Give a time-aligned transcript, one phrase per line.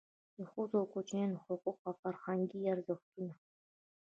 [0.37, 3.33] د ښځو او کوچنیانو حقوق او فرهنګي ارزښتونه.